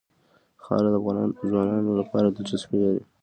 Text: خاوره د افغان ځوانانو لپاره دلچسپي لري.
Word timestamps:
خاوره 0.63 0.89
د 0.91 0.95
افغان 0.99 1.29
ځوانانو 1.49 1.91
لپاره 2.01 2.27
دلچسپي 2.29 2.77
لري. 2.83 3.01